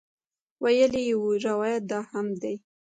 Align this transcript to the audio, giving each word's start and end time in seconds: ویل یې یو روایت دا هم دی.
ویل 0.63 0.93
یې 0.99 1.03
یو 1.11 1.21
روایت 1.47 1.83
دا 1.91 1.99
هم 2.11 2.27
دی. 2.41 2.55